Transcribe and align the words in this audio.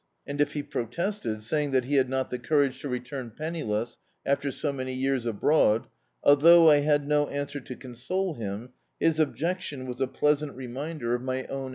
And 0.25 0.41
if 0.41 0.53
be 0.55 0.63
protested, 0.63 1.43
saying 1.43 1.69
that 1.73 1.85
he 1.85 1.93
had 1.97 2.09
not 2.09 2.31
the 2.31 2.39
courage 2.39 2.81
to 2.81 2.89
return 2.89 3.29
penniless 3.29 3.99
after 4.25 4.49
so 4.49 4.73
many 4.73 4.95
years 4.95 5.27
abroad, 5.27 5.85
although 6.23 6.71
I 6.71 6.77
had 6.77 7.07
no 7.07 7.27
answer 7.27 7.59
to 7.59 7.75
console 7.75 8.33
him, 8.33 8.69
his 8.99 9.19
objcctirai 9.19 9.85
was 9.85 10.01
a 10.01 10.07
pleasant 10.07 10.55
reminder 10.55 11.13
of 11.13 11.21
my 11.21 11.45
own 11.45 11.67
[>57] 11.67 11.67
D,i. 11.67 11.69